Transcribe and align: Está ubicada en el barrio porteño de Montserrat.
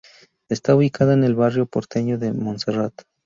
Está 0.49 0.73
ubicada 0.73 1.13
en 1.13 1.23
el 1.23 1.35
barrio 1.35 1.67
porteño 1.67 2.17
de 2.17 2.33
Montserrat. 2.33 3.01